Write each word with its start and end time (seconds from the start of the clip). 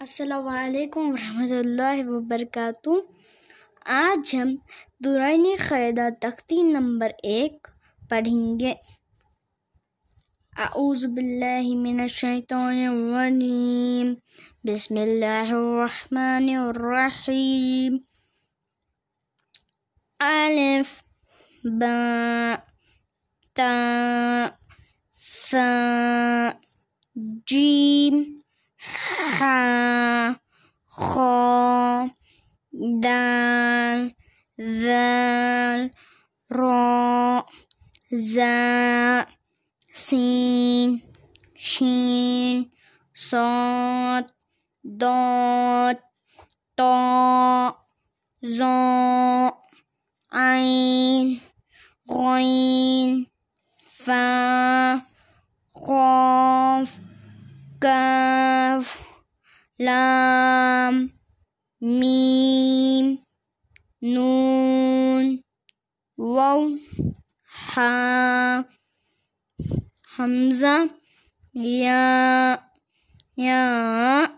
السلام 0.00 0.48
علیکم 0.48 1.00
ورحمۃ 1.00 1.50
اللہ 1.50 2.08
وبرکاتہ۔ 2.08 2.88
آج 3.84 4.36
ہم 4.36 4.54
دوران 5.04 5.46
قیدہ 5.68 6.08
تختی 6.20 6.62
نمبر 6.62 7.12
ایک 7.22 7.68
پڑھیں 8.08 8.60
گے۔ 8.60 8.72
اعوذ 10.58 11.04
باللہ 11.06 11.66
من 11.76 12.00
الشیطان 12.00 12.86
الرجیم۔ 12.86 14.14
بسم 14.64 14.94
اللہ 14.98 15.52
الرحمن 15.52 16.48
الرحیم۔ 16.56 17.96
الف 20.20 21.02
با 21.64 22.54
تا 23.54 23.72
سا 25.50 25.68
جیم۔ 27.46 28.22
دال 33.02 34.10
ذال 34.60 35.90
را 36.50 37.46
زا 38.10 39.26
سين 39.92 41.02
شين 41.56 42.70
صاد 43.14 44.26
ضاد 45.00 45.98
طاء 46.76 47.76
ظاء 48.58 49.54
عين 50.32 51.40
غين 52.10 53.26
فا 53.86 55.00
قاف 55.74 56.90
كاف 57.80 58.88
لام. 59.78 60.45
ميم 61.81 63.19
نون 64.01 65.43
واو 66.17 66.77
حا 67.45 68.65
همزة 70.15 70.89
يا 71.55 72.59
يا 73.37 74.37